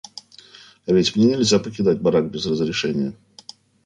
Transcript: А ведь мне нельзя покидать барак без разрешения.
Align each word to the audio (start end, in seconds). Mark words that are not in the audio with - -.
А 0.87 0.93
ведь 0.95 1.15
мне 1.15 1.27
нельзя 1.27 1.59
покидать 1.59 2.01
барак 2.01 2.31
без 2.31 2.47
разрешения. 2.47 3.13